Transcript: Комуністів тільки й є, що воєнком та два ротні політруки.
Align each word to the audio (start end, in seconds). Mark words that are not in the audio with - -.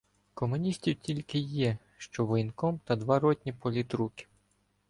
Комуністів 0.33 0.95
тільки 0.95 1.39
й 1.39 1.55
є, 1.57 1.77
що 1.97 2.25
воєнком 2.25 2.79
та 2.85 2.95
два 2.95 3.19
ротні 3.19 3.53
політруки. 3.53 4.27